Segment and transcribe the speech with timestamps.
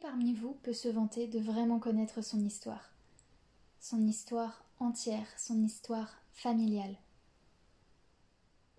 [0.00, 2.92] Parmi vous peut se vanter de vraiment connaître son histoire
[3.80, 6.96] Son histoire entière, son histoire familiale.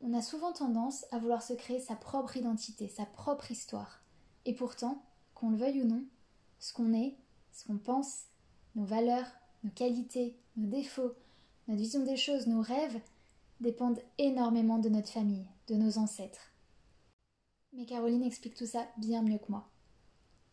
[0.01, 4.01] On a souvent tendance à vouloir se créer sa propre identité, sa propre histoire.
[4.45, 5.03] Et pourtant,
[5.35, 6.05] qu'on le veuille ou non,
[6.59, 7.17] ce qu'on est,
[7.51, 8.23] ce qu'on pense,
[8.75, 9.27] nos valeurs,
[9.65, 11.15] nos qualités, nos défauts,
[11.67, 13.01] notre vision des choses, nos rêves,
[13.59, 16.53] dépendent énormément de notre famille, de nos ancêtres.
[17.73, 19.69] Mais Caroline explique tout ça bien mieux que moi.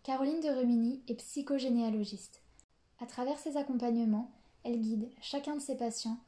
[0.06, 2.40] Caroline de Remini est psychogénéalogiste.
[3.00, 4.30] À travers ses accompagnements,
[4.62, 6.18] elle guide chacun de ses patients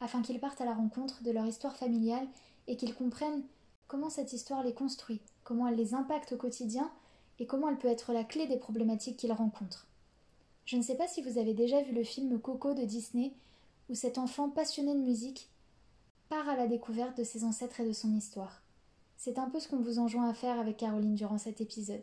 [0.00, 2.26] afin qu'ils partent à la rencontre de leur histoire familiale
[2.66, 3.42] et qu'ils comprennent
[3.88, 6.90] comment cette histoire les construit, comment elle les impacte au quotidien
[7.38, 9.86] et comment elle peut être la clé des problématiques qu'ils rencontrent.
[10.64, 13.34] Je ne sais pas si vous avez déjà vu le film Coco de Disney,
[13.90, 15.50] où cet enfant passionné de musique
[16.30, 18.62] part à la découverte de ses ancêtres et de son histoire.
[19.18, 22.00] C'est un peu ce qu'on vous enjoint à faire avec Caroline durant cet épisode.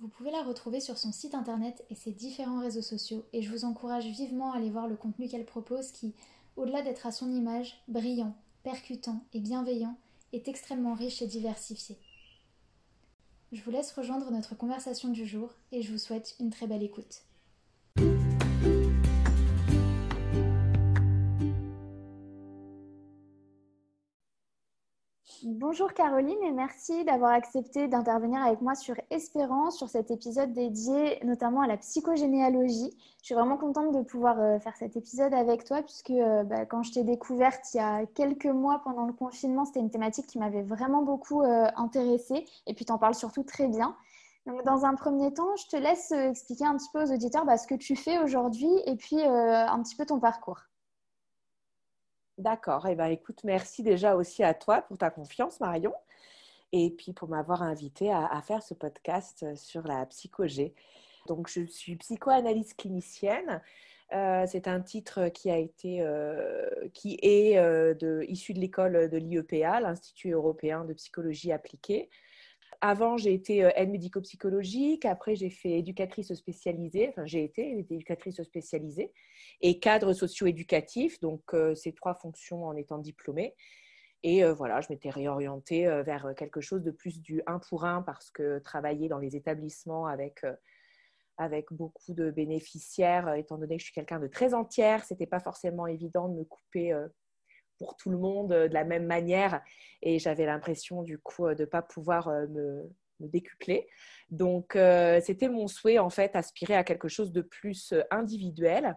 [0.00, 3.50] Vous pouvez la retrouver sur son site internet et ses différents réseaux sociaux, et je
[3.50, 6.14] vous encourage vivement à aller voir le contenu qu'elle propose qui,
[6.54, 9.98] au-delà d'être à son image, brillant, percutant et bienveillant,
[10.32, 11.98] est extrêmement riche et diversifié.
[13.50, 16.84] Je vous laisse rejoindre notre conversation du jour et je vous souhaite une très belle
[16.84, 17.22] écoute.
[25.50, 31.24] Bonjour Caroline et merci d'avoir accepté d'intervenir avec moi sur Espérance, sur cet épisode dédié
[31.24, 32.90] notamment à la psychogénéalogie.
[33.20, 36.66] Je suis vraiment contente de pouvoir euh, faire cet épisode avec toi puisque euh, bah,
[36.66, 40.26] quand je t'ai découverte il y a quelques mois pendant le confinement, c'était une thématique
[40.26, 43.96] qui m'avait vraiment beaucoup euh, intéressée et puis tu en parles surtout très bien.
[44.44, 47.56] Donc, dans un premier temps, je te laisse expliquer un petit peu aux auditeurs bah,
[47.56, 50.60] ce que tu fais aujourd'hui et puis un petit peu ton parcours.
[52.38, 52.86] D'accord.
[52.86, 55.92] Eh ben, écoute, merci déjà aussi à toi pour ta confiance, Marion,
[56.70, 60.72] et puis pour m'avoir invité à, faire ce podcast sur la psychogé.
[61.26, 63.60] Donc, je suis psychoanalyste clinicienne.
[64.14, 66.64] Euh, c'est un titre qui euh,
[67.04, 72.08] est euh, de, issu de l'école de l'IEPA, l'Institut européen de psychologie appliquée.
[72.80, 75.04] Avant, j'ai été aide médico-psychologique.
[75.04, 77.08] Après, j'ai fait éducatrice spécialisée.
[77.08, 79.12] Enfin, j'ai été éducatrice spécialisée
[79.60, 81.18] et cadre socio-éducatif.
[81.18, 83.56] Donc, euh, ces trois fonctions en étant diplômée.
[84.22, 87.84] Et euh, voilà, je m'étais réorientée euh, vers quelque chose de plus du un pour
[87.84, 90.46] un parce que travailler dans les établissements avec,
[91.36, 95.40] avec beaucoup de bénéficiaires, étant donné que je suis quelqu'un de très entière, c'était pas
[95.40, 96.92] forcément évident de me couper
[97.78, 99.62] pour tout le monde de la même manière.
[100.02, 102.88] Et j'avais l'impression du coup de ne pas pouvoir me,
[103.20, 103.88] me décupler.
[104.30, 104.76] Donc,
[105.22, 108.96] c'était mon souhait en fait, aspirer à quelque chose de plus individuel.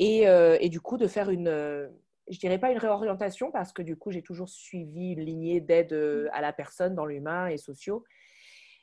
[0.00, 1.88] Euh, et, du coup de faire une, euh,
[2.28, 5.92] je dirais pas une réorientation parce que du coup j'ai toujours suivi une lignée d'aide
[5.92, 8.04] euh, à la personne dans l'humain et sociaux.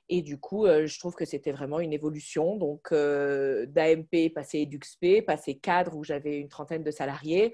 [0.09, 2.57] Et du coup, je trouve que c'était vraiment une évolution.
[2.57, 7.53] Donc, d'AMP, passer EduxP, passer cadre où j'avais une trentaine de salariés.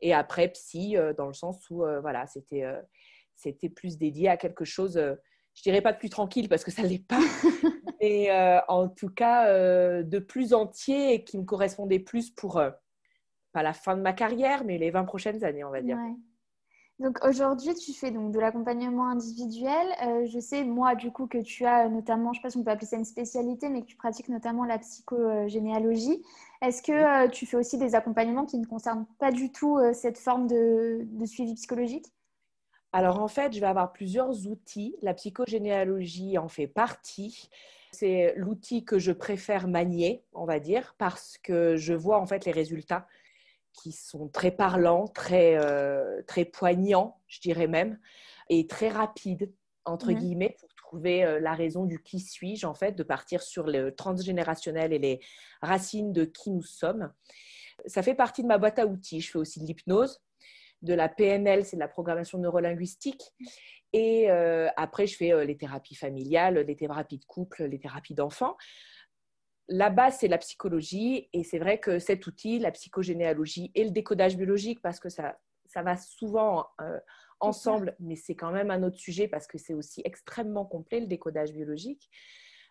[0.00, 2.64] Et après, psy, dans le sens où, voilà, c'était,
[3.34, 4.94] c'était plus dédié à quelque chose,
[5.54, 7.20] je dirais pas de plus tranquille parce que ça ne l'est pas,
[8.00, 8.30] mais
[8.68, 9.50] en tout cas
[10.02, 12.60] de plus entier et qui me correspondait plus pour
[13.52, 15.96] pas la fin de ma carrière, mais les 20 prochaines années, on va dire.
[16.98, 19.86] Donc aujourd'hui, tu fais donc de l'accompagnement individuel.
[20.02, 22.56] Euh, je sais, moi, du coup, que tu as notamment, je ne sais pas si
[22.56, 26.22] on peut appeler ça une spécialité, mais que tu pratiques notamment la psychogénéalogie.
[26.62, 29.92] Est-ce que euh, tu fais aussi des accompagnements qui ne concernent pas du tout euh,
[29.92, 32.06] cette forme de, de, suivi psychologique?
[32.94, 34.96] Alors en fait, je vais avoir plusieurs outils.
[35.02, 37.50] La psychogénéalogie en fait partie.
[37.92, 42.46] C'est l'outil que je préfère manier, on va dire, parce que je vois en fait
[42.46, 43.06] les résultats
[43.82, 47.98] qui sont très parlants, très, euh, très poignants, je dirais même,
[48.48, 49.52] et très rapides,
[49.84, 53.94] entre guillemets, pour trouver la raison du qui suis-je, en fait, de partir sur le
[53.94, 55.20] transgénérationnel et les
[55.62, 57.12] racines de qui nous sommes.
[57.86, 59.20] Ça fait partie de ma boîte à outils.
[59.20, 60.20] Je fais aussi de l'hypnose,
[60.82, 63.22] de la PNL, c'est de la programmation neurolinguistique.
[63.92, 64.28] Et
[64.76, 68.56] après, je fais les thérapies familiales, les thérapies de couple, les thérapies d'enfants
[69.68, 71.28] la base, c'est la psychologie.
[71.32, 75.38] Et c'est vrai que cet outil, la psychogénéalogie et le décodage biologique, parce que ça,
[75.66, 76.98] ça va souvent euh,
[77.40, 81.06] ensemble, mais c'est quand même un autre sujet parce que c'est aussi extrêmement complet, le
[81.06, 82.08] décodage biologique.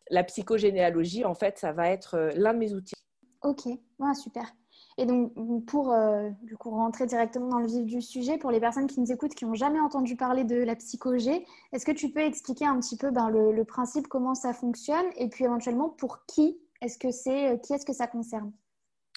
[0.09, 2.95] La psychogénéalogie, en fait, ça va être euh, l'un de mes outils.
[3.41, 3.67] Ok,
[4.15, 4.51] super.
[4.97, 5.33] Et donc,
[5.65, 8.99] pour euh, du coup rentrer directement dans le vif du sujet, pour les personnes qui
[8.99, 12.65] nous écoutent, qui n'ont jamais entendu parler de la psychogé, est-ce que tu peux expliquer
[12.65, 16.97] un petit peu ben, le, principe, comment ça fonctionne, et puis éventuellement pour qui est-ce
[16.97, 18.53] que c'est euh, qui est-ce que ça concerne?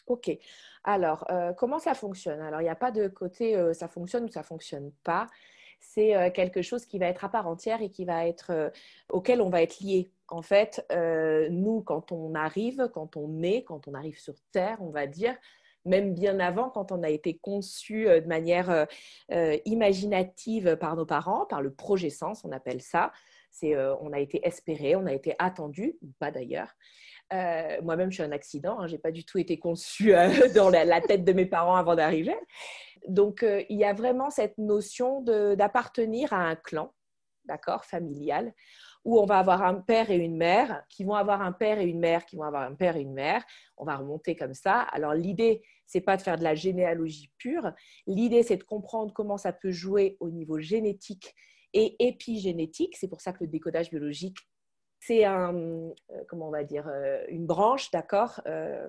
[0.06, 0.30] Ok.
[0.84, 2.40] Alors, euh, comment ça fonctionne?
[2.40, 5.26] Alors, il n'y a pas de côté euh, ça fonctionne ou ça fonctionne pas.
[5.80, 8.72] C'est quelque chose qui va être à part entière et qui va être
[9.10, 10.10] auquel on va être lié.
[10.26, 14.90] En fait, nous, quand on arrive, quand on naît, quand on arrive sur Terre, on
[14.90, 15.36] va dire,
[15.84, 18.88] même bien avant, quand on a été conçu de manière
[19.66, 23.12] imaginative par nos parents, par le projet sens, on appelle ça.
[23.52, 26.74] C'est, on a été espéré, on a été attendu, pas d'ailleurs.
[27.32, 28.80] Euh, moi-même, je suis un accident.
[28.80, 31.76] Hein, je n'ai pas du tout été conçue euh, dans la, tête de mes parents
[31.76, 32.36] avant d'arriver.
[33.06, 36.92] Donc, euh, il y a vraiment cette notion d'appartenir à un clan,
[37.44, 38.52] d'accord, familial,
[39.04, 41.86] où on va avoir un père et une mère qui vont avoir un père et
[41.86, 43.44] une mère qui vont avoir un père et une mère.
[43.76, 44.80] On va remonter comme ça.
[44.80, 47.72] Alors, l'idée, c'est pas de faire de la généalogie pure.
[48.06, 51.34] L'idée, c'est de comprendre comment ça peut jouer au niveau génétique
[51.72, 52.96] et épigénétique.
[52.96, 54.38] C'est pour ça que le décodage biologique
[55.00, 55.92] c'est un, euh,
[56.28, 58.86] comment on va dire, euh, une branche, d'accord euh,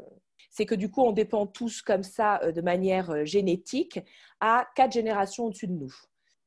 [0.49, 3.99] C'est que du coup, on dépend tous comme ça de manière génétique
[4.39, 5.93] à quatre générations au-dessus de nous.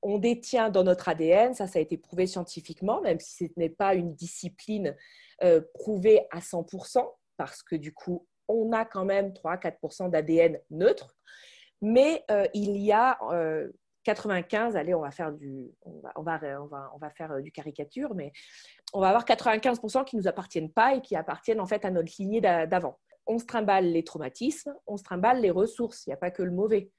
[0.02, 3.68] On détient dans notre ADN, ça, ça a été prouvé scientifiquement, même si ce n'est
[3.68, 4.96] pas une discipline
[5.74, 7.06] prouvée à 100%,
[7.36, 11.14] parce que du coup, on a quand même 3-4% d'ADN neutre,
[11.80, 13.16] mais il y a
[14.04, 17.40] 95, allez, on va faire du, on va, on va, on va, on va faire
[17.40, 18.32] du caricature, mais
[18.92, 21.90] on va avoir 95% qui ne nous appartiennent pas et qui appartiennent en fait à
[21.90, 22.98] notre lignée d'avant.
[23.26, 26.42] On se trimballe les traumatismes, on se trimballe les ressources, il n'y a pas que
[26.42, 26.90] le mauvais.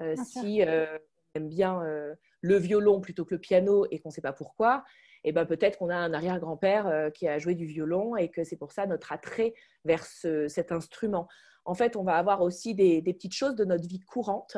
[0.00, 0.86] Euh, si euh,
[1.34, 4.32] on aime bien euh, le violon plutôt que le piano et qu'on ne sait pas
[4.32, 4.84] pourquoi,
[5.24, 8.56] eh ben peut-être qu'on a un arrière-grand-père qui a joué du violon et que c'est
[8.56, 9.54] pour ça notre attrait
[9.84, 11.28] vers cet instrument.
[11.64, 14.56] En fait, on va avoir aussi des, petites choses de notre vie courante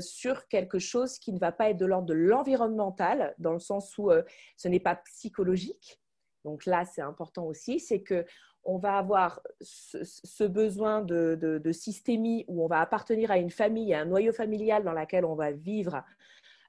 [0.00, 3.96] sur quelque chose qui ne va pas être de l'ordre de l'environnemental, dans le sens
[3.98, 4.10] où
[4.56, 6.00] ce n'est pas psychologique,
[6.44, 8.24] donc là, c'est important aussi, c'est que
[8.64, 14.00] on va avoir ce, besoin de, systémie où on va appartenir à une famille, à
[14.00, 16.02] un noyau familial dans lequel on va vivre,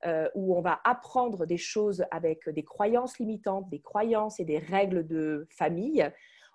[0.05, 4.59] euh, où on va apprendre des choses avec des croyances limitantes, des croyances et des
[4.59, 6.09] règles de famille,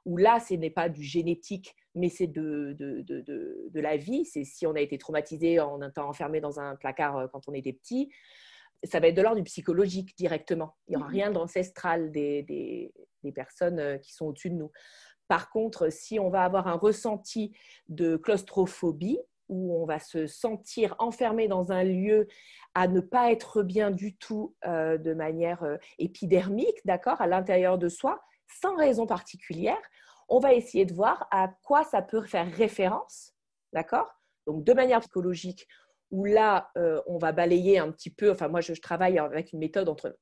[0.04, 4.24] où là, ce n'est pas du génétique, mais c'est de, de, la vie.
[4.24, 7.54] C'est si on a été traumatisé en étant enfermé dans un placard euh, quand on
[7.54, 8.10] était petit,
[8.84, 10.76] ça va être de l'ordre du psychologique directement.
[10.88, 11.14] Il n'y aura mhm.
[11.14, 12.92] rien d'ancestral des,
[13.34, 14.70] personnes euh, qui sont au-dessus de nous.
[15.28, 17.52] Par contre, si on va avoir un ressenti
[17.88, 19.18] de claustrophobie,
[19.48, 22.28] où on va se sentir enfermé dans un lieu
[22.74, 27.78] à ne pas être bien du tout euh, de manière euh, épidermique, d'accord, à l'intérieur
[27.78, 29.80] de soi, sans raison particulière,
[30.28, 33.32] on va essayer de voir à quoi ça peut faire référence,
[33.72, 34.08] d'accord?
[34.46, 35.66] Donc, de manière psychologique,
[36.10, 39.58] où là, euh, on va balayer un petit peu, enfin moi je, travaille avec une
[39.58, 40.16] méthode entre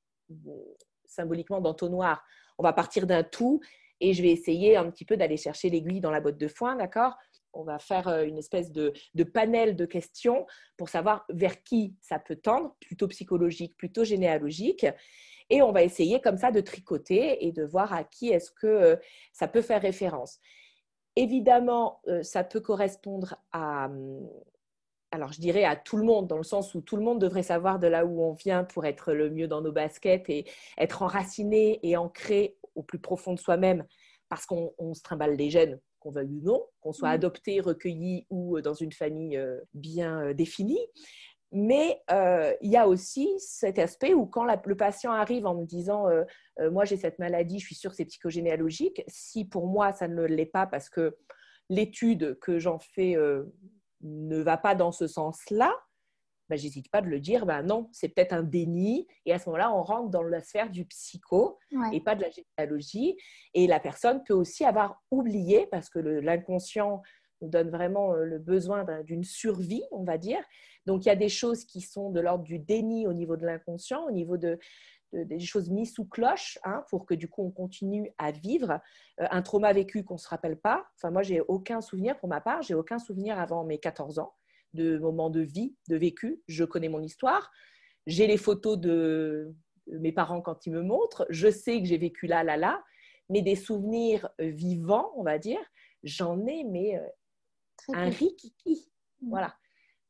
[1.07, 2.25] symboliquement d'entonnoir.
[2.57, 3.61] On va partir d'un tout
[4.01, 6.77] et je vais essayer un petit peu d'aller chercher l'aiguille dans la botte de foin,
[6.77, 7.15] d'accord?
[7.53, 8.95] On va faire euh, une espèce de,
[9.35, 10.47] panel de questions
[10.79, 14.87] pour savoir vers qui ça peut tendre, plutôt psychologique, plutôt généalogique.
[15.53, 18.67] Et on va essayer comme ça de tricoter et de voir à qui est-ce que
[18.67, 18.97] euh,
[19.33, 20.41] ça peut faire référence.
[21.15, 24.27] Évidemment, ça peut correspondre à, hum,
[25.13, 27.43] alors je dirais à tout le monde, dans le sens où tout le monde devrait
[27.43, 30.47] savoir de là où on vient pour être le mieux dans nos baskets et
[30.79, 33.85] être enraciné et ancré au plus profond de soi-même,
[34.31, 38.57] parce qu'on se trimballe des gènes, qu'on veuille ou non, qu'on soit adopté, recueilli ou
[38.57, 40.81] euh, dans une famille euh, bien euh, définie.
[41.53, 42.03] Mais
[42.63, 46.07] il y a aussi cet aspect où quand le patient arrive en me disant
[46.71, 50.23] moi j'ai cette maladie, je suis sûre que c'est psychogénéalogique, si pour moi ça ne
[50.25, 51.17] l'est pas parce que
[51.69, 53.17] l'étude que j'en fais
[54.01, 55.73] ne va pas dans ce sens-là,
[56.49, 59.07] ben, j'hésite pas de le dire, ben non, c'est peut-être un déni.
[59.25, 61.59] Et à ce moment-là, on rentre dans la sphère du psycho
[61.93, 63.17] et pas de la généalogie.
[63.55, 67.01] Et la personne peut aussi avoir oublié, parce que l'inconscient
[67.43, 70.43] nous donne vraiment le besoin d'une survie, on va dire.
[70.87, 73.45] Donc, il y a des choses qui sont de l'ordre du déni au niveau de
[73.45, 74.59] l'inconscient, au niveau de,
[75.13, 78.81] des choses mises sous cloche hein, pour que du coup on continue à vivre
[79.19, 80.87] un trauma vécu qu'on ne se rappelle pas.
[80.97, 84.35] Enfin, moi, j'ai aucun souvenir pour ma part, j'ai aucun souvenir avant mes 14 ans
[84.75, 86.43] de moments de vie, de vécu.
[86.49, 87.51] Je connais mon histoire.
[88.07, 89.55] J'ai les photos de
[89.87, 91.27] mes parents quand ils me montrent.
[91.29, 92.83] Je sais que j'ai vécu là, là, là.
[93.29, 95.61] Mais des souvenirs vivants, on va dire,
[96.03, 97.01] j'en ai, mais
[97.95, 98.91] un rikiki.
[99.21, 99.31] Mm.
[99.31, 99.55] Voilà.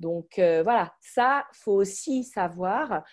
[0.00, 3.04] Donc euh, voilà, ça, faut aussi savoir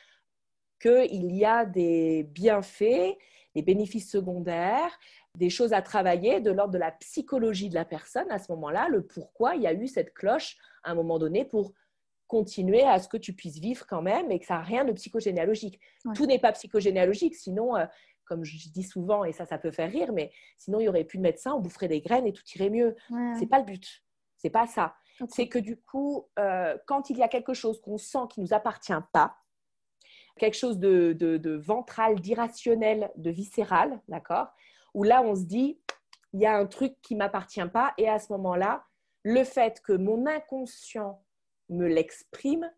[0.82, 3.18] qu'il y a des bienfaits,
[3.54, 4.98] des bénéfices secondaires,
[5.36, 8.88] des choses à travailler de l'ordre de la psychologie de la personne à ce moment-là,
[8.89, 11.74] le pourquoi il y a eu cette cloche à un moment donné pour
[12.28, 14.92] continuer à ce que tu puisses vivre quand même et que ça n'a rien de
[14.92, 15.80] psychogénéalogique.
[16.16, 17.86] Tout n'est pas psychogénéalogique, sinon, euh,
[18.25, 21.04] comme je dis souvent, et ça, ça peut faire rire, mais sinon, il n'y aurait
[21.04, 22.96] plus de médecin, on boufferait des graines et tout irait mieux.
[23.10, 24.04] Ce n'est pas le but.
[24.39, 24.96] C'est pas ça.
[25.27, 28.46] C'est que du coup, euh, quand il y a quelque chose qu'on sent qui ne
[28.46, 29.36] nous appartient pas,
[30.38, 34.48] quelque chose de, de ventral, d'irrationnel, de viscéral, d'accord
[34.93, 35.79] Où là, on se dit,
[36.34, 37.93] il y a un truc qui ne m'appartient pas.
[37.98, 38.86] Et à ce moment-là,
[39.24, 41.22] le fait que mon inconscient
[41.69, 42.69] me l'exprime,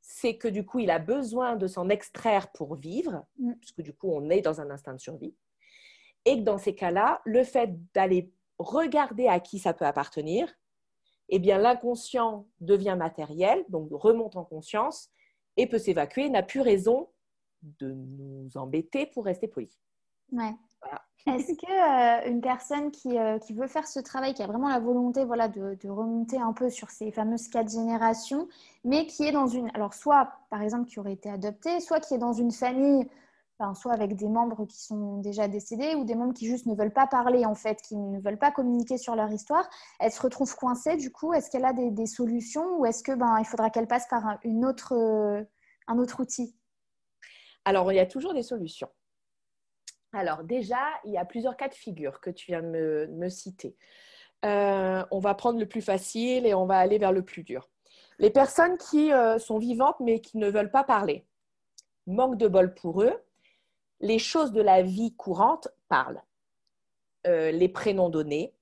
[0.00, 3.54] c'est que du coup, il a besoin de s'en extraire pour vivre, mm.
[3.54, 5.34] puisque du coup, on est dans un instinct de survie.
[6.24, 10.48] Et que dans ces cas-là, le fait d'aller regarder à qui ça peut appartenir,
[11.30, 15.10] eh bien l'inconscient devient matériel, donc remonte en conscience
[15.56, 17.08] et peut s'évacuer, n'a plus raison
[17.62, 19.70] de nous embêter pour rester poli.
[20.32, 20.54] Ouais.
[21.26, 24.80] Est-ce que euh, une personne euh, qui, veut faire ce travail, qui a vraiment la
[24.80, 28.48] volonté voilà, de, de, remonter un peu sur ces fameuses quatre générations,
[28.84, 32.14] mais qui est dans une, alors soit par exemple qui aurait été adoptée, soit qui
[32.14, 33.06] est dans une famille
[33.74, 36.92] soit avec des membres qui sont déjà décédés ou des membres qui juste ne veulent
[36.92, 40.54] pas parler en fait, qui ne veulent pas communiquer sur leur histoire, elle se retrouve
[40.54, 41.32] coincée du coup.
[41.32, 44.38] Est-ce qu'elle a des, solutions ou est-ce que ben il faudra qu'elle passe par un,
[44.44, 44.94] une autre,
[45.86, 46.56] un autre outil?
[47.64, 48.88] Alors il y a toujours des solutions.
[50.12, 53.76] Alors déjà, il y a plusieurs cas de figure que tu viens de me, citer.
[54.44, 57.70] Euh, on va prendre le plus facile et on va aller vers le plus dur.
[58.18, 61.26] Les personnes qui euh, sont vivantes mais qui ne veulent pas parler.
[62.06, 63.14] Manque de bol pour eux,
[64.00, 66.22] les choses de la vie courante parlent.
[67.26, 68.54] Euh, les prénoms donnés,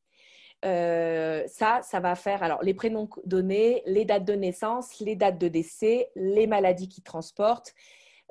[0.65, 5.39] euh, ça, ça va faire alors les prénoms donnés, les dates de naissance, les dates
[5.39, 7.73] de décès, les maladies qui transportent,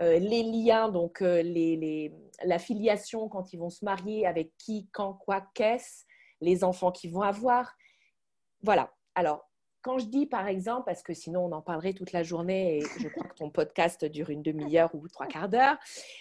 [0.02, 5.42] euh, les liens, donc la filiation quand ils vont se marier, avec qui, quand, quoi,
[5.54, 6.04] qu'est-ce,
[6.42, 7.74] les enfants qu'ils vont avoir.
[8.62, 8.92] Voilà.
[9.16, 9.47] Alors,
[9.88, 12.82] quand je dis par exemple, parce que sinon on en parlerait toute la journée et
[13.00, 15.78] je crois que ton podcast dure une demi-heure ou trois quarts d'heure,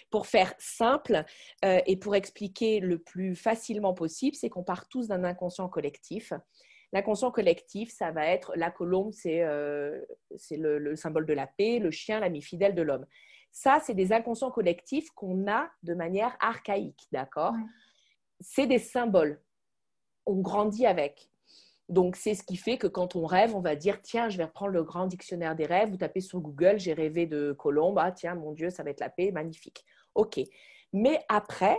[0.09, 1.25] pour faire simple
[1.65, 6.31] euh, et pour expliquer le plus facilement possible, c'est qu'on part tous d'un inconscient collectif.
[6.93, 9.99] L'inconscient collectif, ça va être la colombe, c'est euh,
[10.49, 13.05] le, symbole de la paix, le chien, l'ami fidèle de l'homme.
[13.51, 17.53] Ça, c'est des inconscients collectifs qu'on a de manière archaïque, d'accord?
[18.39, 19.41] C'est des symboles.
[20.25, 21.29] On grandit avec.
[21.89, 24.43] Donc, c'est ce qui fait que quand on rêve, on va dire tiens, je vais
[24.43, 25.89] reprendre le grand dictionnaire des rêves.
[25.89, 27.97] Vous tapez sur Google, j'ai rêvé de colombe.
[27.99, 29.85] Ah, tiens, mon Dieu, ça va être la paix, magnifique.
[30.15, 30.39] OK.
[30.91, 31.77] Mais après,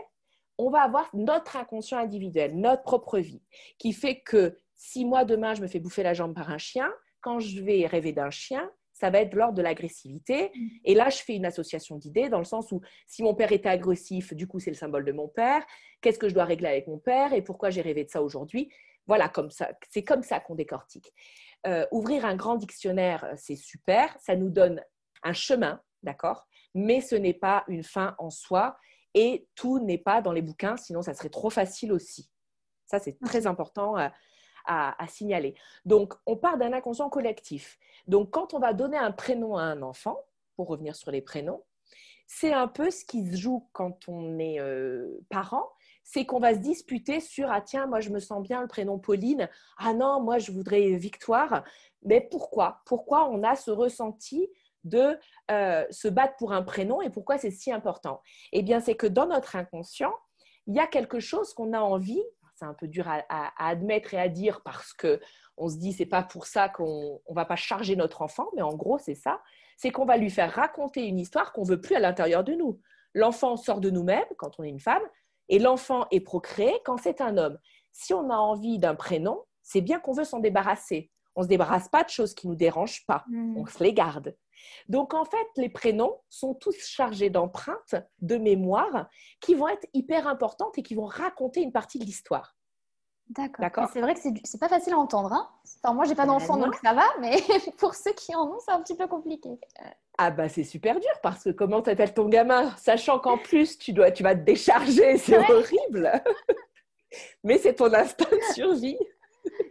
[0.57, 3.43] on va avoir notre inconscient individuel, notre propre vie,
[3.79, 6.91] qui fait que si moi, demain, je me fais bouffer la jambe par un chien,
[7.21, 10.51] quand je vais rêver d'un chien, ça va être l'ordre de l'agressivité.
[10.55, 10.69] Mm.
[10.85, 13.69] Et là, je fais une association d'idées dans le sens où si mon père était
[13.69, 15.65] agressif, du coup, c'est le symbole de mon père.
[16.01, 18.71] Qu'est-ce que je dois régler avec mon père et pourquoi j'ai rêvé de ça aujourd'hui?
[19.09, 21.13] Voilà, comme ça, c'est comme ça qu'on décortique.
[21.67, 24.85] Euh, ouvrir un grand dictionnaire, euh, c'est super, ça nous donne
[25.25, 26.47] un chemin, d'accord?
[26.75, 28.79] Mais ce n'est pas une fin en soi
[29.15, 32.31] et tout n'est pas dans les bouquins, sinon ça serait trop facile aussi.
[32.87, 34.13] Ça, c'est très important à,
[34.67, 35.55] à, signaler.
[35.85, 37.79] Donc, on part d'un inconscient collectif.
[38.07, 40.19] Donc, quand on va donner un prénom à un enfant,
[40.57, 41.65] pour revenir sur les prénoms,
[42.27, 45.71] c'est un peu ce qui se joue quand on est euh, parent
[46.11, 48.99] c'est qu'on va se disputer sur ah tiens moi je me sens bien le prénom
[48.99, 49.47] Pauline.
[49.77, 51.65] Ah non moi je voudrais Victoire.
[52.03, 52.81] Mais pourquoi?
[52.87, 54.49] Pourquoi on a ce ressenti
[54.85, 55.19] de
[55.51, 58.23] euh, se battre pour un prénom et pourquoi c'est si important?
[58.53, 60.15] Eh bien c'est que dans notre inconscient
[60.67, 62.23] il y a quelque chose qu'on a envie
[62.55, 63.23] c'est un peu dur à,
[63.59, 65.21] admettre et à dire parce que
[65.59, 68.63] on se dit c'est pas pour ça qu'on ne va pas charger notre enfant mais
[68.63, 69.43] en gros c'est ça.
[69.77, 72.81] C'est qu'on va lui faire raconter une histoire qu'on veut plus à l'intérieur de nous.
[73.13, 75.03] L'enfant sort de nous-mêmes quand on est une femme
[75.49, 77.59] et l'enfant est procréé quand c'est un homme.
[77.93, 81.11] Si on a envie d'un prénom, c'est bien qu'on veut s'en débarrasser.
[81.35, 83.57] On ne se débarrasse pas de choses qui ne nous dérangent pas, mm.
[83.57, 84.37] on se les garde.
[84.89, 89.09] Donc en fait, les prénoms sont tous chargés d'empreintes, de mémoire,
[89.41, 92.58] qui vont être hyper importantes et qui vont raconter une partie de l'histoire.
[93.31, 93.89] D'accord.
[93.93, 95.33] C'est vrai que c'est pas facile à entendre.
[95.33, 95.49] Hein
[95.83, 97.37] enfin, moi, j'ai pas d'enfant, donc ça va, mais
[97.79, 99.51] pour ceux qui en ont, c'est un petit peu compliqué.
[100.21, 103.93] Ah bah c'est super dur parce que comment t'appelles ton gamin, sachant qu'en plus tu
[103.93, 106.11] dois, tu vas te décharger, c'est horrible.
[107.45, 108.99] mais c'est ton instinct de survie.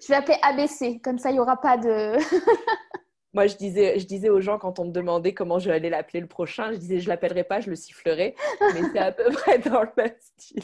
[0.02, 2.16] Je vais appeler ABC, comme ça il n'y aura pas de.
[3.34, 6.22] Moi, je disais, je disais aux gens quand on me demandait comment je allais l'appeler
[6.22, 8.34] le prochain, je disais je l'appellerai pas, je le sifflerai,
[8.74, 10.64] mais c'est à peu près dans le même style.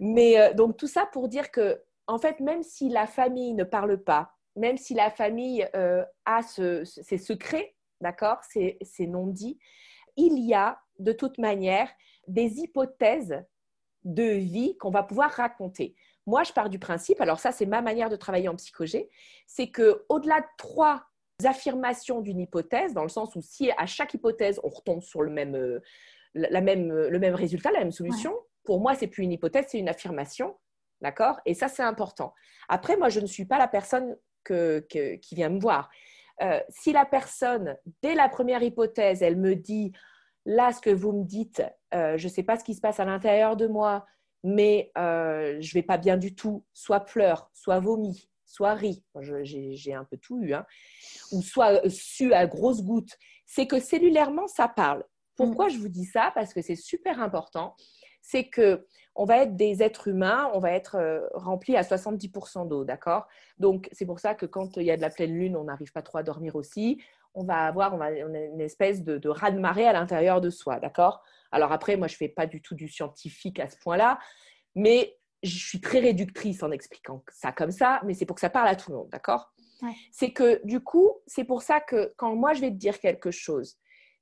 [0.00, 3.64] Mais euh, donc tout ça pour dire que, en fait, même si la famille ne
[3.64, 9.58] parle pas, même si la famille euh, a ses secrets, d'accord, ses, non-dits,
[10.16, 11.88] il y a de toute manière
[12.26, 13.44] des hypothèses
[14.04, 15.94] de vie qu'on va pouvoir raconter.
[16.26, 19.10] Moi, je pars du principe, alors ça, c'est ma manière de travailler en psychogé,
[19.46, 21.04] c'est que au-delà de trois
[21.44, 25.30] affirmations d'une hypothèse, dans le sens où si à chaque hypothèse on retombe sur le
[25.30, 25.80] même, euh,
[26.34, 29.78] la même, le même résultat, la même solution, pour moi, c'est plus une hypothèse, c'est
[29.78, 30.56] une affirmation.
[31.00, 31.40] D'accord?
[31.46, 32.34] Et ça, c'est important.
[32.68, 35.90] Après, moi, je ne suis pas la personne qui vient me voir.
[36.42, 39.92] Euh, si la personne, dès la première hypothèse, elle me dit,
[40.46, 41.62] là, ce que vous me dites,
[41.94, 44.06] euh, je ne sais pas ce qui se passe à l'intérieur de moi,
[44.42, 49.04] mais euh, je ne vais pas bien du tout, soit pleure, soit vomit, soit rit,
[49.42, 50.64] j'ai un peu tout eu, hein,
[51.30, 55.04] ou soit su à grosses gouttes, c'est que cellulairement, ça parle.
[55.36, 55.70] Pourquoi mm.
[55.70, 56.32] je vous dis ça?
[56.34, 57.76] Parce que c'est super important
[58.22, 58.86] c'est que
[59.16, 63.26] on va être des êtres humains, on va être euh, remplis à 70% d'eau, d'accord?
[63.58, 65.92] Donc, c'est pour ça que quand il y a de la pleine lune, on n'arrive
[65.92, 67.02] pas trop à dormir aussi.
[67.34, 71.22] On va avoir on a une espèce de, de raz-de-marée à l'intérieur de soi, d'accord?
[71.52, 74.18] Alors après, moi, je ne fais pas du tout du scientifique à ce point-là,
[74.74, 78.50] mais je suis très réductrice en expliquant ça comme ça, mais c'est pour que ça
[78.50, 79.52] parle à tout le monde, d'accord?
[80.12, 83.30] C'est que du coup, c'est pour ça que quand moi, je vais te dire quelque
[83.30, 83.78] chose,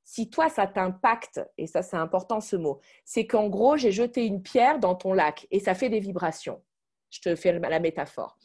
[0.09, 4.25] si toi, ça t'impacte, et ça c'est important ce mot, c'est qu'en gros, j'ai jeté
[4.25, 6.65] une pierre dans ton lac et ça fait des vibrations.
[7.11, 8.39] Je te fais la métaphore.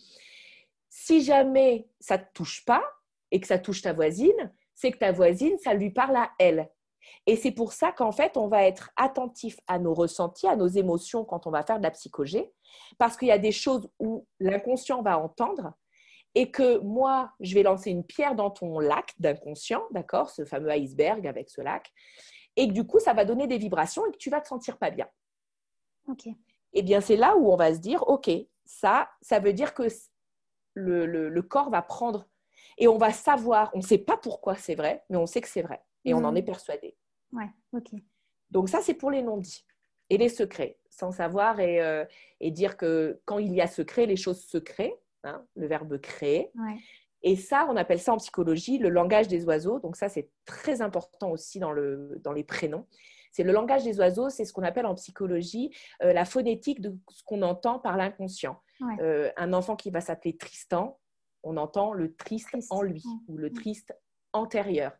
[0.89, 2.83] Si jamais ça ne te touche pas
[3.31, 6.69] et que ça touche ta voisine, c'est que ta voisine, ça lui parle à elle.
[7.27, 10.67] Et c'est pour ça qu'en fait, on va être attentif à nos ressentis, à nos
[10.67, 12.51] émotions quand on va faire de la psychogée,
[12.97, 15.71] parce qu'il y a des choses où l'inconscient va entendre
[16.35, 20.71] et que moi, je vais lancer une pierre dans ton lac d'inconscient, d'accord, ce fameux
[20.71, 21.91] iceberg avec ce lac,
[22.55, 24.77] et que du coup, ça va donner des vibrations et que tu vas te sentir
[24.77, 25.07] pas bien.
[26.07, 26.27] Ok.
[26.73, 28.29] Eh bien, c'est là où on va se dire, ok,
[28.65, 29.83] ça, ça veut dire que
[30.73, 32.27] le, le, corps va prendre
[32.77, 35.47] et on va savoir, on ne sait pas pourquoi c'est vrai, mais on sait que
[35.47, 36.37] c'est vrai et on en mhm.
[36.37, 36.95] est persuadé.
[37.31, 37.91] Ouais, ok.
[38.49, 39.65] Donc ça, c'est pour les non-dits
[40.09, 42.05] et les secrets, sans savoir et, euh,
[42.39, 44.95] et dire que quand il y a secret, les choses se créent.
[45.23, 46.51] Hein, le verbe créer.
[47.21, 49.79] Et ça, on appelle ça en psychologie le langage des oiseaux.
[49.79, 52.85] Donc ça, c'est très important aussi dans, le, dans les prénoms.
[53.31, 56.95] C'est le langage des oiseaux, c'est ce qu'on appelle en psychologie euh, la phonétique de
[57.09, 58.61] ce qu'on entend par l'inconscient.
[58.99, 60.99] Euh, un enfant qui va s'appeler Tristan,
[61.41, 63.97] on entend le triste, en lui ou le triste
[64.33, 64.91] antérieur.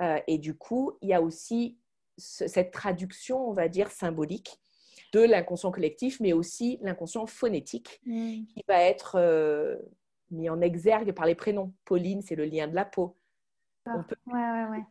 [0.00, 1.78] Euh, et du coup, il y a aussi
[2.18, 4.60] cette traduction, on va dire, symbolique
[5.12, 8.44] de l'inconscient collectif, mais aussi l'inconscient phonétique, mm.
[8.46, 9.76] qui va être euh,
[10.30, 11.72] mis en exergue par les prénoms.
[11.84, 13.16] Pauline, c'est le lien de la peau.
[13.86, 14.84] Ah, On peut ouais,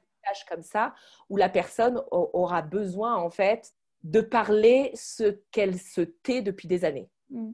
[0.50, 0.94] comme ça,
[1.30, 6.84] où la personne aura besoin, en fait, de parler ce qu'elle se tait depuis des
[6.86, 7.10] années.
[7.30, 7.52] Mm.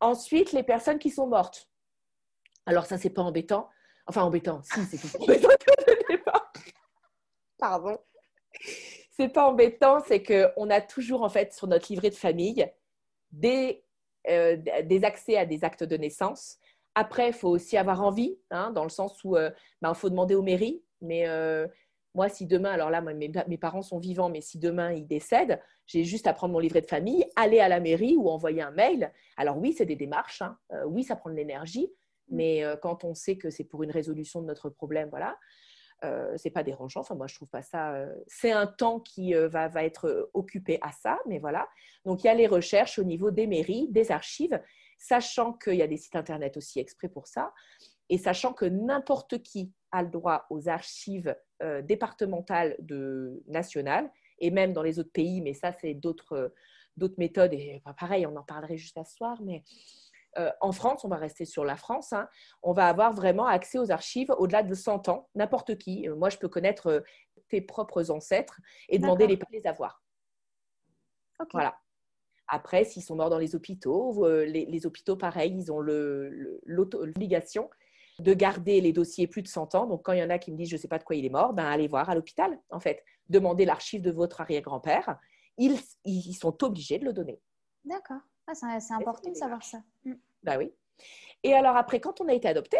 [0.00, 1.68] Ensuite, les personnes qui sont mortes.
[2.66, 3.68] Alors, ça, c'est pas embêtant.
[4.06, 5.48] Enfin, embêtant, si, c'est tout embêtant
[7.58, 7.98] Pardon
[9.12, 12.66] c'est pas embêtant, c'est qu'on a toujours en fait sur notre livret de famille
[13.30, 13.84] des,
[14.28, 16.58] euh, des accès à des actes de naissance.
[16.94, 19.50] Après, il faut aussi avoir envie, hein, dans le sens où il euh,
[19.82, 20.82] ben, faut demander aux mairies.
[21.02, 21.66] Mais euh,
[22.14, 25.60] moi, si demain, alors là, mes, mes, parents sont vivants, mais si demain ils décèdent,
[25.86, 28.70] j'ai juste à prendre mon livret de famille, aller à la mairie ou envoyer un
[28.70, 29.12] mail.
[29.36, 30.56] Alors oui, c'est des démarches, hein.
[30.86, 31.90] oui, ça prend de l'énergie,
[32.28, 32.36] mmh.
[32.36, 35.38] mais quand on sait que c'est pour une résolution de notre problème, voilà,
[36.04, 37.00] euh, c'est pas dérangeant.
[37.00, 37.94] Enfin, moi, je trouve pas ça.
[37.94, 41.68] Euh, c'est un temps qui euh, va, être occupé à ça, mais voilà.
[42.04, 44.60] Donc, il y a les recherches au niveau des mairies, des archives,
[44.98, 47.52] sachant qu'il y a des sites internet aussi exprès pour ça,
[48.08, 51.34] et sachant que n'importe qui a le droit aux archives
[51.84, 56.52] départementales de nationales, et même dans les autres pays, mais ça, c'est d'autres
[56.96, 57.52] d'autres méthodes.
[57.54, 59.64] Et pareil, on en parlerait juste à ce soir, mais
[60.38, 62.28] euh, en France, on va rester sur la France, hein,
[62.62, 66.08] on va avoir vraiment accès aux archives au-delà de 100 ans, n'importe qui.
[66.08, 67.00] Euh, moi, je peux connaître euh,
[67.48, 70.02] tes propres ancêtres et demander les les avoir.
[71.52, 71.76] Voilà.
[72.48, 77.68] Après, s'ils sont morts dans les hôpitaux, les, hôpitaux, pareil, ils ont l'obligation
[78.18, 79.86] de garder les dossiers plus de 100 ans.
[79.86, 81.16] Donc, quand il y en a qui me disent je ne sais pas de quoi
[81.16, 83.02] il est mort, ben, allez voir à l'hôpital, en fait.
[83.28, 85.18] Demandez l'archive de votre arrière-grand-père.
[85.58, 87.40] Ils, ils sont obligés de le donner.
[87.84, 88.20] D'accord.
[88.46, 89.78] Ah, c'est important de savoir ça.
[90.04, 90.14] Mm.
[90.42, 90.72] Bah oui.
[91.42, 92.78] Et alors après, quand on a été adopté,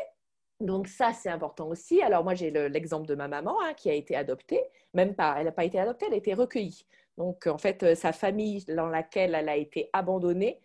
[0.60, 2.02] donc ça c'est important aussi.
[2.02, 4.60] Alors moi j'ai l'exemple de ma maman hein, qui a été adoptée,
[4.94, 6.86] même pas, elle n'a pas été adoptée, elle a été recueillie.
[7.18, 10.60] Donc en fait, euh, sa famille dans laquelle elle a été abandonnée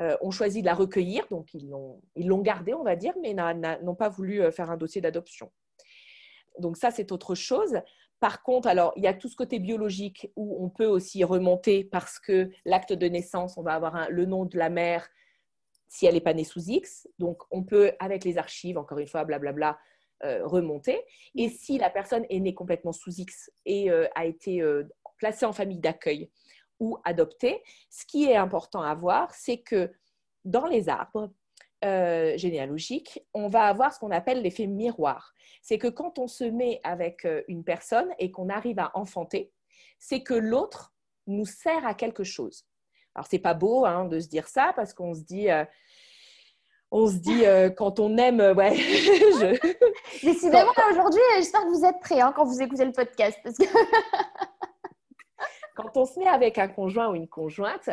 [0.00, 3.94] euh, ont choisi de la recueillir, donc ils l'ont gardée, on va dire, mais n'ont
[3.94, 5.52] pas voulu euh, faire un dossier d'adoption.
[6.58, 7.80] Donc ça, c'est autre chose.
[8.20, 11.84] Par contre, alors, il y a tout ce côté biologique où on peut aussi remonter
[11.84, 15.08] parce que l'acte de naissance, on va avoir le nom de la mère
[15.88, 17.08] si elle n'est pas née sous X.
[17.18, 19.78] Donc, on peut, avec les archives, encore une fois, blablabla,
[20.24, 21.00] euh, remonter.
[21.34, 24.62] Et si la personne est née complètement sous X et a été
[25.18, 26.30] placée en famille d'accueil,
[26.80, 27.62] ou adopté.
[27.90, 29.92] Ce qui est important à voir, c'est que
[30.44, 31.32] dans les arbres
[31.84, 35.34] euh, généalogiques, on va avoir ce qu'on appelle l'effet miroir.
[35.62, 39.52] C'est que quand on se met avec euh, une personne et qu'on arrive à enfanter,
[39.98, 40.94] c'est que l'autre
[41.26, 42.66] nous sert à quelque chose.
[43.14, 45.50] Alors, c'est pas beau hein, de se dire ça parce qu'on se dit.
[45.50, 45.64] Euh,
[46.90, 47.42] on se dit
[47.76, 48.74] quand on aime, ouais.
[48.76, 50.24] je...
[50.26, 53.38] Décidément, aujourd'hui, j'espère que vous êtes prêts hein, quand vous écoutez le podcast.
[53.42, 53.64] Parce que...
[55.74, 57.90] Quand on se met avec un conjoint ou une conjointe,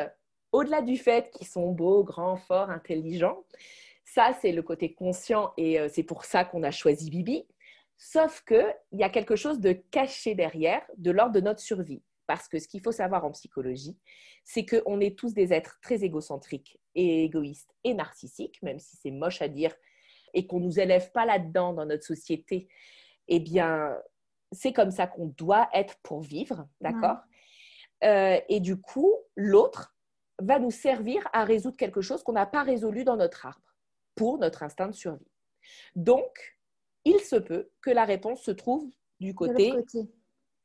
[0.52, 3.44] au-delà du fait qu'ils sont beaux, grands, forts, intelligents,
[4.04, 7.48] ça, c'est le côté conscient et euh, c'est pour ça qu'on a choisi Bibi.
[7.98, 12.02] Sauf qu'il y a quelque chose de caché derrière, de l'ordre de notre survie.
[12.28, 13.98] Parce que ce qu'il faut savoir en psychologie,
[14.44, 19.12] c'est qu'on est tous des êtres très égocentriques et égoïstes et narcissiques, même si c'est
[19.12, 19.74] moche à dire,
[20.34, 22.68] et qu'on ne nous élève pas là-dedans dans notre société.
[23.28, 23.96] Eh bien,
[24.52, 27.18] c'est comme ça qu'on doit être pour vivre, d'accord?
[28.04, 29.96] Euh, et du coup, l'autre
[30.42, 33.76] va nous servir à résoudre quelque chose qu'on n'a pas résolu dans notre arbre
[34.16, 35.32] pour notre instinct de survie.
[35.96, 36.58] Donc,
[37.06, 39.74] il se peut que la réponse se trouve du côté,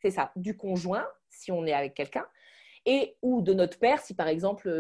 [0.01, 2.27] c'est ça, du conjoint, si on est avec quelqu'un,
[2.87, 4.71] et ou de notre père, si par exemple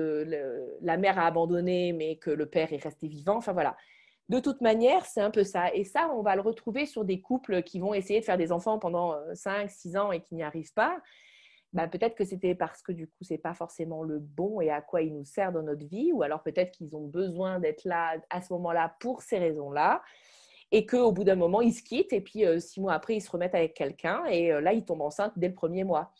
[0.80, 3.36] la mère a abandonné, mais que le père est resté vivant.
[3.36, 3.76] Enfin voilà.
[4.28, 5.72] De toute manière, c'est un peu ça.
[5.72, 8.50] Et ça, on va le retrouver sur des couples qui vont essayer de faire des
[8.50, 11.00] enfants pendant 5, euh, 6 ans et qui n'y arrivent pas.
[11.76, 14.80] Bah, peut-être que c'était parce que du coup, c'est pas forcément le bon et à
[14.80, 18.16] quoi il nous sert dans notre vie, ou alors peut-être qu'ils ont besoin d'être là
[18.30, 20.02] à ce moment-là pour ces raisons-là,
[20.72, 23.20] et qu'au bout d'un moment, ils se quittent, et puis euh, six mois après, ils
[23.20, 26.14] se remettent avec quelqu'un, et euh, là, ils tombent enceintes dès le premier mois.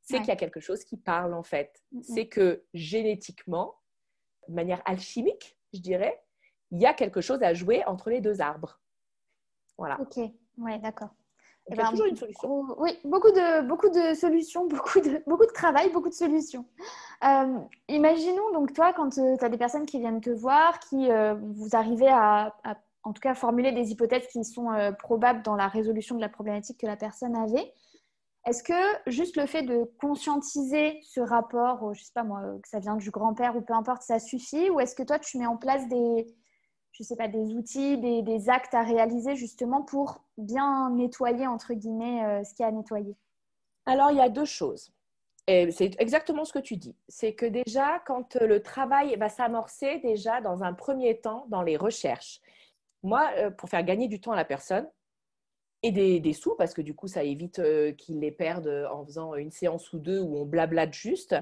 [0.00, 1.82] C'est qu'il y a quelque chose qui parle en fait.
[2.00, 3.74] C'est que génétiquement,
[4.48, 6.22] de manière alchimique, je dirais,
[6.70, 8.80] il y a quelque chose à jouer entre les deux arbres.
[9.76, 10.00] Voilà.
[10.00, 10.16] Ok,
[10.58, 11.10] ouais, d'accord.
[11.68, 12.64] Eh il y a ben, toujours une solution.
[12.78, 16.64] Oui, beaucoup de, beaucoup de solutions, beaucoup de, beaucoup de travail, beaucoup de solutions.
[17.24, 21.10] Euh, imaginons donc toi, quand euh, tu as des personnes qui viennent te voir, qui
[21.10, 22.54] euh, vous arrivez à,
[23.02, 26.78] en tout cas, formuler des hypothèses qui sont probables dans la résolution de la problématique
[26.78, 27.72] que la personne avait.
[28.46, 32.78] Est-ce que juste le fait de conscientiser ce rapport, je sais pas moi, que ça
[32.78, 34.70] vient du grand-père ou peu importe, ça suffit?
[34.70, 36.26] Ou est-ce que toi, tu mets en place des,
[36.96, 42.24] je sais pas, des outils, des, actes à réaliser justement pour bien nettoyer, entre guillemets,
[42.24, 43.14] euh, ce qu'il y a à nettoyer
[43.84, 44.92] Alors, il y a deux choses.
[45.46, 46.96] Et c'est exactement ce que tu dis.
[47.08, 51.76] C'est que déjà, quand le travail va s'amorcer, déjà dans un premier temps, dans les
[51.76, 52.40] recherches,
[53.02, 54.88] moi, euh, pour faire gagner du temps à la personne
[55.82, 59.34] et des, sous, parce que du coup, ça évite euh, qu'ils les perdent en faisant
[59.34, 61.36] une séance ou deux où on blablate juste,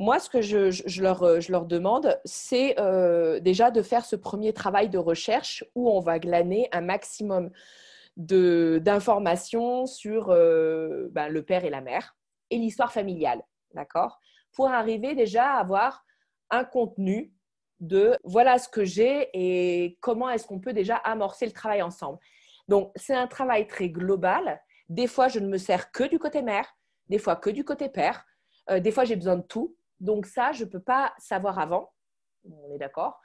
[0.00, 4.52] moi, ce que je, leur, euh, leur, demande, c'est euh, déjà de faire ce premier
[4.52, 7.50] travail de recherche où on va glaner un maximum
[8.16, 12.16] d'informations sur euh, ben, le père et la mère
[12.50, 13.42] et l'histoire familiale,
[13.74, 14.20] d'accord?
[14.52, 16.04] Pour arriver déjà à avoir
[16.50, 17.32] un contenu
[17.80, 22.18] de voilà ce que j'ai et comment est-ce qu'on peut déjà amorcer le travail ensemble.
[22.68, 24.60] Donc, c'est un travail très global.
[24.88, 26.76] Des fois, je ne me sers que du côté mère,
[27.08, 28.24] des fois que du côté père.
[28.70, 29.74] des fois, j'ai besoin de tout.
[30.00, 31.92] Donc ça, je ne peux pas savoir avant,
[32.44, 33.20] on est d'accord,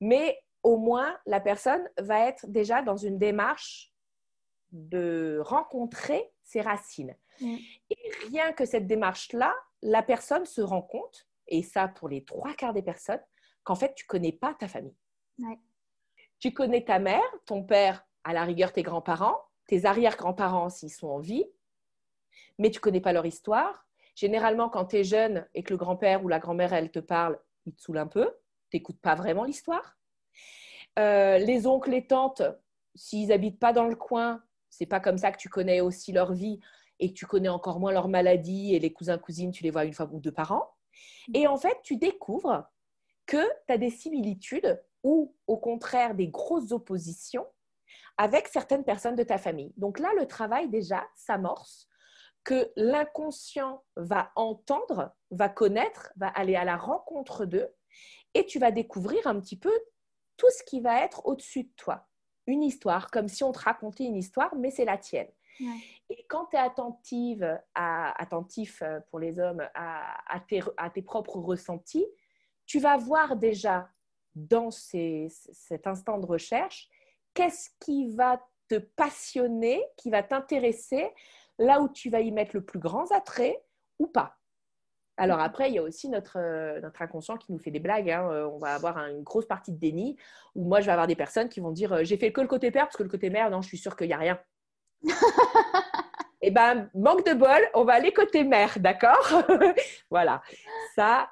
[0.00, 3.92] mais au moins la personne va être déjà dans une démarche
[4.72, 7.14] de rencontrer ses racines.
[7.40, 7.56] Mm.
[7.90, 12.54] Et rien que cette démarche-là, la personne se rend compte, et ça pour les trois
[12.54, 13.22] quarts des personnes,
[13.62, 14.96] qu'en fait, tu ne connais pas ta famille.
[16.38, 21.08] Tu connais ta mère, ton père, à la rigueur tes grands-parents, tes arrière-grands-parents s'ils sont
[21.08, 21.44] en vie,
[22.58, 23.84] mais tu ne connais pas leur histoire,
[24.14, 27.38] Généralement, quand tu es jeune et que le grand-père ou la grand-mère, elle te parle,
[27.66, 28.30] il te saoule un peu.
[28.70, 29.98] Tu n'écoutes pas vraiment l'histoire.
[30.98, 32.42] Euh, les oncles et tantes,
[32.94, 36.32] s'ils habitent pas dans le coin, c'est pas comme ça que tu connais aussi leur
[36.32, 36.60] vie
[37.00, 39.84] et que tu connais encore moins leur maladie et les cousins cousines, tu les vois
[39.84, 40.70] une fois ou deux par an.
[41.32, 42.64] Et en fait, tu découvres
[43.26, 47.46] que tu as des similitudes ou au contraire des grosses oppositions
[48.16, 49.72] avec certaines personnes de ta famille.
[49.76, 51.88] Donc là, le travail déjà s'amorce
[52.44, 57.68] que l'inconscient va entendre, va connaître, va aller à la rencontre d'eux
[58.34, 59.72] et tu vas découvrir un petit peu
[60.36, 62.06] tout ce qui va être au-dessus de toi.
[62.46, 65.30] Une histoire, comme si on te racontait une histoire, mais c'est la tienne.
[66.10, 71.02] Et quand tu es attentive, à, attentif euh, pour les hommes à, tes, à, tes,
[71.02, 72.06] propres ressentis,
[72.66, 73.88] tu vas voir déjà
[74.34, 76.88] dans cet instant de recherche
[77.34, 81.10] qu'est-ce qui va te passionner, qui va t'intéresser,
[81.58, 83.62] là où tu vas y mettre le plus grand attrait
[83.98, 84.36] ou pas.
[85.16, 88.10] Alors après, il y a aussi notre, euh, notre inconscient qui nous fait des blagues.
[88.10, 88.28] Hein.
[88.30, 90.16] Euh, on va avoir une grosse partie de déni
[90.56, 92.72] où moi, je vais avoir des personnes qui vont dire j'ai fait que le côté
[92.72, 94.40] père parce que le côté mère, non, je suis sûre qu'il n'y a rien.
[96.46, 99.26] Eh ben, manque de bol, on va aller côté mère, d'accord?
[100.10, 100.42] Voilà.
[100.94, 101.30] Ça,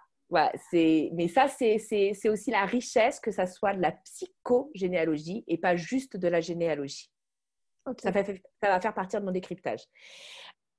[0.70, 5.76] c'est, mais ça, c'est aussi la richesse que ça soit de la psychogénéalogie et pas
[5.76, 7.10] juste de la généalogie.
[8.00, 8.22] Ça, ça
[8.62, 9.82] va faire partir de mon décryptage.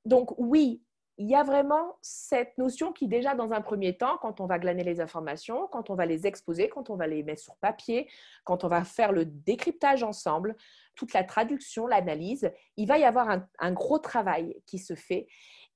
[0.06, 0.82] Donc oui,
[1.18, 4.58] il y a vraiment cette notion qui déjà dans un premier temps, quand on va
[4.58, 8.10] glaner les informations, quand on va les exposer, quand on va les mettre sur papier,
[8.46, 10.56] quand on va faire le décryptage ensemble,
[10.96, 15.28] toute la traduction, l'analyse, il va y avoir un, gros travail qui se fait.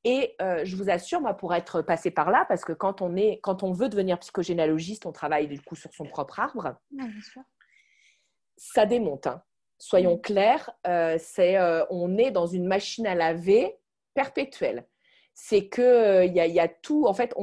[0.03, 3.15] Et euh, je vous assure, moi, pour être passé par là, parce que quand on,
[3.15, 6.75] est, quand on veut devenir psychogénéalogiste, on travaille du coup sur son propre arbre.
[8.57, 9.27] Ça démonte.
[9.27, 9.43] Hein.
[9.79, 13.77] Soyons clairs, euh, c'est, euh, on est dans une machine à laver
[14.13, 14.87] perpétuelle
[15.39, 17.35] c'est que il y, a tout, en fait,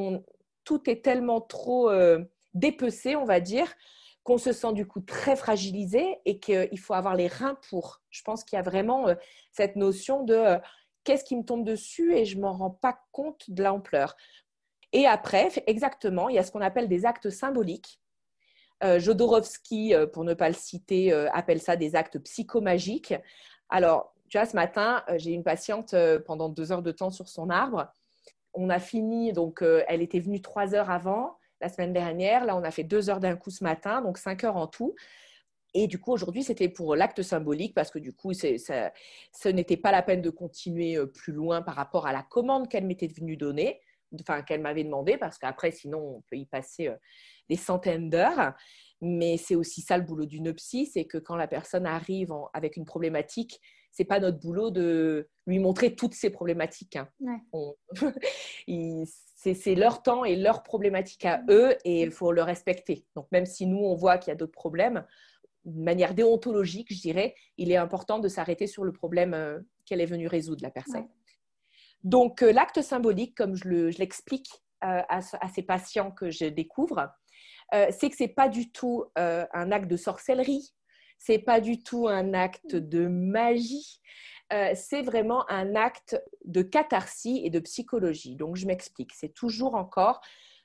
[0.64, 1.93] tout est tellement trop
[2.53, 3.73] dépecé, on va dire,
[4.25, 8.01] qu'on se sent du coup très fragilisé et qu'il faut avoir les reins pour.
[8.11, 9.07] Je pense qu'il y a vraiment
[9.53, 10.59] cette notion de
[11.05, 14.17] qu'est-ce qui me tombe dessus et je m'en rends pas compte de l'ampleur.
[14.93, 18.01] Et après, exactement, il y a ce qu'on appelle des actes symboliques.
[18.83, 23.14] Jodorowsky, pour ne pas le citer, appelle ça des actes psychomagiques.
[23.71, 27.11] Alors, tu vois, ce matin, euh, j'ai une patiente euh, pendant deux heures de temps
[27.11, 27.87] sur son arbre.
[28.53, 32.45] On a fini, donc euh, elle était venue trois heures avant la semaine dernière.
[32.45, 34.95] Là, on a fait deux heures d'un coup ce matin, donc cinq heures en tout.
[35.75, 38.49] Et du coup, aujourd'hui, c'était pour l'acte symbolique parce que du coup, ça,
[39.33, 42.87] ce n'était pas la peine de continuer plus loin par rapport à la commande qu'elle
[42.87, 43.81] m'était venue donner,
[44.21, 46.91] enfin qu'elle m'avait demandé, parce qu'après, sinon, on peut y passer
[47.49, 48.55] des centaines d'heures.
[49.01, 52.77] Mais c'est aussi ça le boulot d'une psy, c'est que quand la personne arrive avec
[52.77, 53.61] une problématique,
[53.95, 56.97] c'est pas notre boulot de lui montrer toutes ces problématiques.
[56.97, 57.09] Hein.
[59.55, 63.07] c'est leur temps et leurs problématiques à eux et il faut le respecter.
[63.15, 65.07] Donc même si nous on voit qu'il y a d'autres problèmes,
[65.64, 70.00] de manière déontologique, je dirais, il est important de s'arrêter sur le problème euh, qu'elle
[70.00, 71.09] est venue résoudre la personne.
[72.03, 74.50] Donc euh, l'acte symbolique, comme je l'explique
[74.85, 77.11] euh, à, à, ces patients que je découvre,
[77.90, 80.72] c'est que c'est pas du tout un acte de sorcellerie,
[81.18, 84.00] c'est pas du tout un acte de magie.
[84.53, 88.37] Euh, c'est vraiment un acte de catharsis et de psychologie.
[88.37, 89.12] Donc, je m'explique.
[89.14, 90.20] C'est toujours encore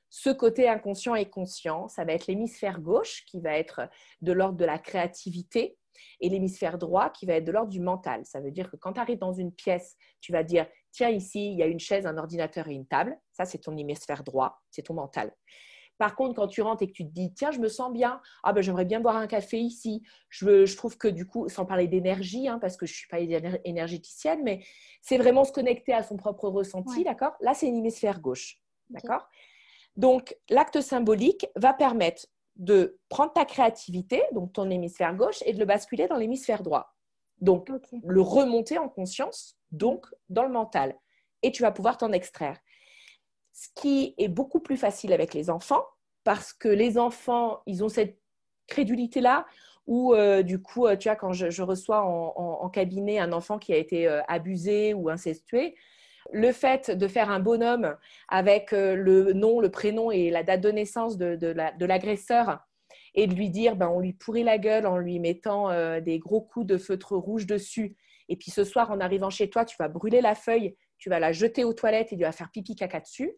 [0.10, 1.88] ce côté inconscient et conscient.
[1.88, 3.82] Ça va être l'hémisphère gauche qui va être
[4.22, 5.78] de l'ordre de la créativité
[6.22, 8.26] et l'hémisphère droit qui va être de l'ordre du mental.
[8.26, 11.52] Ça veut dire que quand tu arrives dans une pièce, tu vas dire, tiens, ici,
[11.52, 13.19] il y a une chaise, un ordinateur et une table.
[13.34, 15.34] Ça, c'est ton hémisphère droit, c'est ton mental.
[15.98, 18.22] Par contre, quand tu rentres et que tu te dis, tiens, je me sens bien,
[18.43, 20.02] ah ben, j'aimerais bien boire un café ici.
[20.30, 23.08] Je, je trouve que du coup, sans parler d'énergie, hein, parce que je ne suis
[23.10, 23.19] pas
[23.65, 24.63] énergéticienne, mais
[25.02, 27.34] c'est vraiment se connecter à son propre ressenti, d'accord?
[27.41, 29.28] Là, c'est une hémisphère gauche, d'accord?
[29.99, 35.59] Donc, l'acte symbolique va permettre de prendre ta créativité, donc ton hémisphère gauche, et de
[35.59, 36.95] le basculer dans l'hémisphère droit.
[37.39, 37.69] Donc,
[38.03, 40.97] le remonter en conscience, donc dans le mental.
[41.43, 42.57] Et tu vas pouvoir t'en extraire
[43.59, 45.83] ce qui est beaucoup plus facile avec les enfants,
[46.23, 48.17] parce que les enfants, ils ont cette
[48.67, 49.45] crédulité-là,
[49.85, 53.73] où euh, du coup, euh, tu vois, quand je, reçois en, cabinet un enfant qui
[53.73, 55.75] a été euh, abusé ou incestué,
[56.32, 57.96] le fait de faire un bonhomme
[58.28, 62.60] avec le nom, le prénom et la date de naissance de, l'agresseur
[63.15, 66.42] et de lui dire, ben, on lui pourrit la gueule en lui mettant des gros
[66.42, 67.96] coups de feutre rouge dessus.
[68.30, 71.20] Et puis ce soir, en arrivant chez toi, tu vas brûler la feuille, tu vas
[71.20, 73.36] la jeter aux toilettes et tu vas faire pipi caca dessus.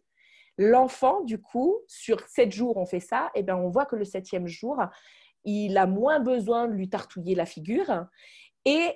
[0.58, 4.04] L'enfant, du coup, sur sept jours, on fait ça, et bien on voit que le
[4.04, 4.78] septième jour,
[5.44, 8.06] il a moins besoin de lui tartouiller la figure
[8.64, 8.92] et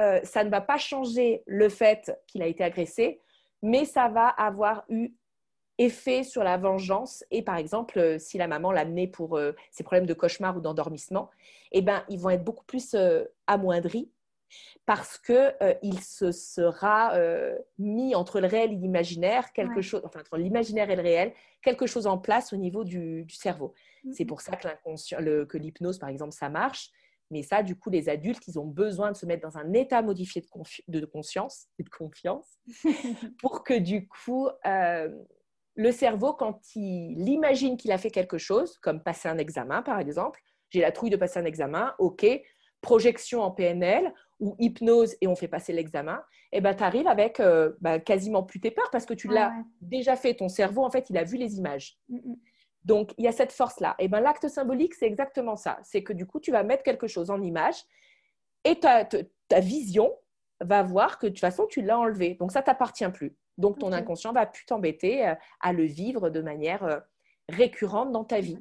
[0.00, 3.20] euh, ça ne va pas changer le fait qu'il a été agressé,
[3.64, 5.12] mais ça va avoir eu
[5.78, 9.52] effet sur la vengeance et par exemple euh, si la maman l'a amené pour euh,
[9.72, 11.30] ses problèmes de cauchemar ou d'endormissement,
[11.72, 12.96] eh ben ils vont être beaucoup plus
[13.48, 14.08] amoindris
[14.86, 20.02] parce que euh, il se sera euh, mis entre le réel et l'imaginaire quelque chose,
[20.04, 23.74] enfin entre l'imaginaire et le réel, quelque chose en place au niveau du, cerveau.
[24.12, 26.90] C'est pour ça que que l'hypnose par exemple, ça marche.
[27.34, 30.02] Mais ça, du coup, les adultes, ils ont besoin de se mettre dans un état
[30.02, 32.58] modifié de, de conscience et de confiance
[33.40, 35.08] pour que du coup, euh,
[35.74, 39.98] le cerveau, quand il imagine qu'il a fait quelque chose, comme passer un examen par
[39.98, 42.24] exemple, j'ai la trouille de passer un examen, ok,
[42.80, 47.08] projection en PNL ou hypnose et on fait passer l'examen, et eh ben, tu arrives
[47.08, 50.34] avec euh, bah, quasiment plus tes peurs parce que tu l'as déjà fait.
[50.34, 51.98] Ton cerveau, en fait, il a vu les images.
[52.08, 52.36] Mm, mm.
[52.84, 53.94] Donc, il y a cette force-là.
[53.98, 55.78] Et eh ben, l'acte symbolique, c'est exactement ça.
[55.82, 57.84] C'est que du coup, tu vas mettre quelque chose en image
[58.64, 60.12] et ta, ta vision
[60.60, 62.34] va voir que de toute façon, tu l'as enlevé.
[62.34, 63.36] Donc, ça t'appartient plus.
[63.58, 66.98] Donc, ton inconscient va plus t'embêter euh, à le vivre de manière euh,
[67.48, 68.58] récurrente dans ta vie.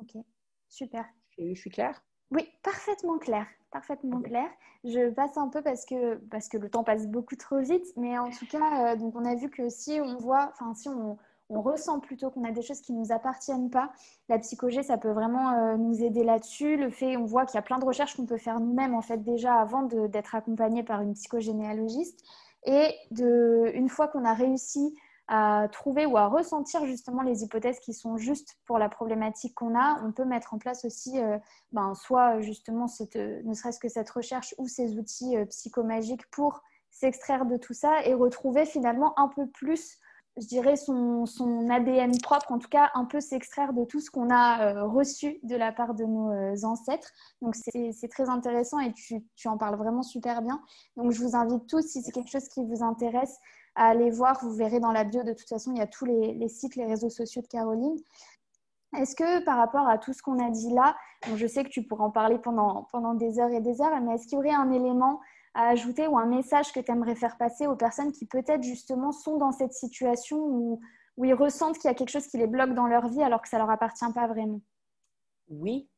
[0.00, 0.22] Ok,
[0.68, 1.06] super.
[1.38, 2.02] je suis claire?
[2.30, 3.46] Oui, parfaitement claire.
[3.70, 4.50] Parfaitement claire.
[4.84, 8.18] Je passe un peu parce que, parce que le temps passe beaucoup trop vite, mais
[8.18, 11.16] en tout cas, euh, donc on a vu que si on voit, enfin, si on,
[11.50, 13.90] on ressent plutôt qu'on a des choses qui ne nous appartiennent pas.
[14.28, 16.76] La psychologie, ça peut vraiment nous aider là-dessus.
[16.76, 19.02] Le fait, on voit qu'il y a plein de recherches qu'on peut faire nous-mêmes, en
[19.02, 22.20] fait, déjà avant d'être accompagné par une psychogénéalogiste.
[22.64, 24.94] Et de, une fois qu'on a réussi
[25.26, 29.78] à trouver ou à ressentir justement les hypothèses qui sont justes pour la problématique qu'on
[29.78, 31.38] a, on peut mettre en place aussi euh,
[31.72, 36.62] ben, soit justement cette, ne serait-ce que cette recherche ou ces outils euh, psychomagiques pour
[36.90, 39.98] s'extraire de tout ça et retrouver finalement un peu plus
[40.36, 44.10] je dirais, son, son, ADN propre, en tout cas un peu s'extraire de tout ce
[44.10, 47.10] qu'on a euh, reçu de la part de nos euh, ancêtres.
[47.40, 50.60] Donc c'est très intéressant et tu, en parles vraiment super bien.
[50.96, 53.38] Donc je vous invite tous, si c'est quelque chose qui vous intéresse,
[53.76, 54.38] à aller voir.
[54.42, 56.86] Vous verrez dans la bio, de toute façon, il y a tous les, sites, les
[56.86, 57.96] réseaux sociaux de Caroline.
[58.96, 60.96] Est-ce que par rapport à tout ce qu'on a dit là,
[61.36, 64.14] je sais que tu pourrais en parler pendant, pendant des heures et des heures, mais
[64.14, 65.20] est-ce qu'il y aurait un élément
[65.54, 69.12] à ajouter ou un message que tu aimerais faire passer aux personnes qui peut-être justement
[69.12, 70.80] sont dans cette situation où,
[71.22, 73.48] ils ressentent qu'il y a quelque chose qui les bloque dans leur vie alors que
[73.48, 74.60] ça ne leur appartient pas vraiment?
[75.48, 75.88] Oui,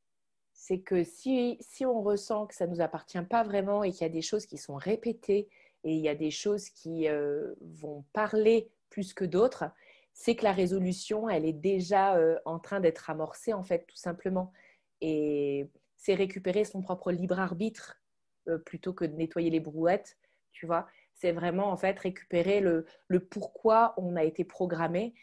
[0.52, 4.02] c'est que si, si on ressent que ça ne nous appartient pas vraiment et qu'il
[4.02, 5.48] y a des choses qui sont répétées
[5.84, 9.64] et il y a des choses qui euh, vont parler plus que d'autres,
[10.12, 13.96] c'est que la résolution, elle est déjà euh, en train d'être amorcée, en fait, tout
[13.96, 14.52] simplement.
[15.00, 18.00] Et c'est récupérer son propre libre arbitre
[18.48, 20.16] euh, plutôt que de nettoyer les brouettes,
[20.52, 20.86] tu vois.
[21.14, 25.14] C'est vraiment en fait récupérer le, le, pourquoi on a été programmé.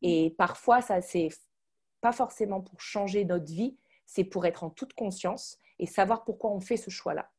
[0.00, 1.28] Et parfois, ça c'est
[2.00, 6.50] pas forcément pour changer notre vie, c'est pour être en toute conscience et savoir pourquoi
[6.50, 7.30] on fait ce choix-là.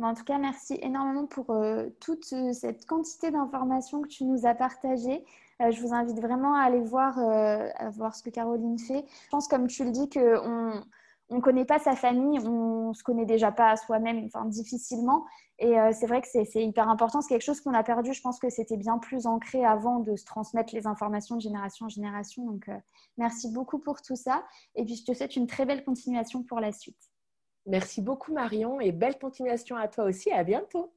[0.00, 4.54] En tout cas, merci énormément pour euh, toute cette quantité d'informations que tu nous as
[4.54, 5.24] partagées.
[5.60, 9.04] Euh, je vous invite vraiment à aller voir, à voir ce que Caroline fait.
[9.24, 10.84] Je pense, comme tu le dis, qu'on
[11.30, 15.26] on ne connaît pas sa famille, on se connaît déjà pas soi-même, difficilement.
[15.58, 17.20] Et euh, c'est vrai que c'est hyper important.
[17.20, 18.14] C'est quelque chose qu'on a perdu.
[18.14, 21.86] Je pense que c'était bien plus ancré avant de se transmettre les informations de génération
[21.86, 22.46] en génération.
[22.46, 22.76] Donc, euh,
[23.18, 24.44] merci beaucoup pour tout ça.
[24.74, 27.10] Et puis, je te souhaite une très belle continuation pour la suite.
[27.66, 30.30] Merci beaucoup, Marion, et belle continuation à toi aussi.
[30.30, 30.92] À bientôt.